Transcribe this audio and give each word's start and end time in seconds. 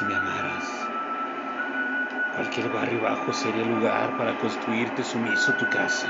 Si 0.00 0.06
me 0.06 0.14
amaras, 0.14 0.88
cualquier 2.34 2.70
barrio 2.70 3.02
bajo 3.02 3.34
sería 3.34 3.66
lugar 3.66 4.16
para 4.16 4.38
construirte 4.38 5.04
sumiso 5.04 5.52
tu 5.56 5.68
casa. 5.68 6.08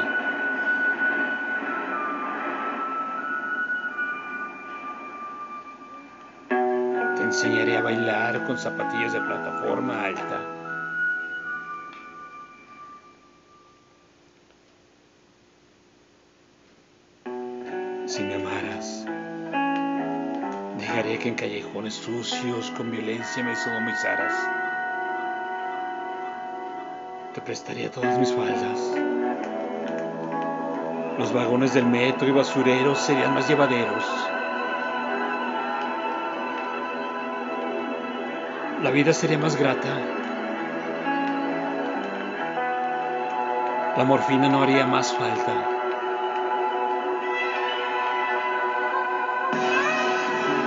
Te 7.16 7.22
enseñaré 7.24 7.78
a 7.78 7.82
bailar 7.82 8.46
con 8.46 8.56
zapatillas 8.56 9.12
de 9.12 9.20
plataforma 9.22 10.04
alta. 10.04 10.40
Si 18.06 18.22
me 18.22 18.34
amaras, 18.36 19.04
dejaré 20.90 21.18
que 21.20 21.28
en 21.28 21.34
callejones 21.36 21.94
sucios 21.94 22.72
con 22.72 22.90
violencia 22.90 23.44
me 23.44 23.54
sodomizaras. 23.54 24.32
Te 27.32 27.40
prestaría 27.40 27.88
todas 27.92 28.18
mis 28.18 28.32
faldas. 28.32 28.80
Los 31.16 31.32
vagones 31.32 31.74
del 31.74 31.86
metro 31.86 32.26
y 32.26 32.32
basureros 32.32 32.98
serían 32.98 33.34
más 33.34 33.48
llevaderos. 33.48 34.04
La 38.82 38.90
vida 38.90 39.12
sería 39.12 39.38
más 39.38 39.54
grata. 39.54 39.96
La 43.96 44.04
morfina 44.04 44.48
no 44.48 44.62
haría 44.62 44.86
más 44.86 45.12
falta. 45.12 45.79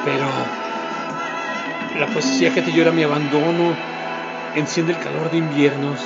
Pero 0.06 0.26
la 1.98 2.08
poesía 2.08 2.54
que 2.54 2.62
te 2.62 2.74
llora 2.74 2.92
mi 2.92 3.04
abandono 3.04 3.74
enciende 4.56 4.94
el 4.94 5.00
calor 5.00 5.32
de 5.32 5.38
inviernos. 5.38 6.00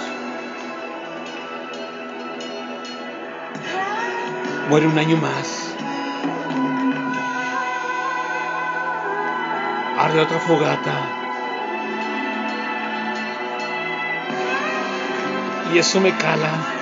Muere 4.70 4.88
un 4.88 5.00
año 5.00 5.18
más. 5.18 5.74
Arde 9.98 10.20
otra 10.20 10.40
fogata. 10.40 10.94
Y 15.74 15.78
eso 15.80 16.00
me 16.00 16.16
cala. 16.18 16.77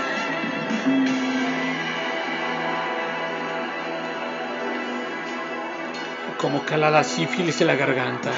Como 6.37 6.63
cala 6.65 6.89
la 6.91 7.03
sífilis 7.03 7.61
en 7.61 7.67
la 7.67 7.75
garganta. 7.75 8.31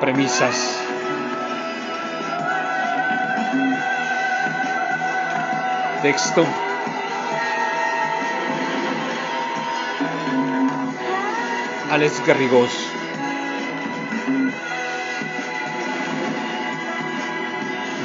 Premisas. 0.00 0.78
Texto. 6.02 6.44
Alex 11.90 12.26
Garrigós. 12.26 13.01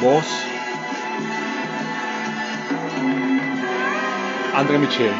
vores 0.01 0.27
André 4.53 4.77
Michel. 4.77 5.13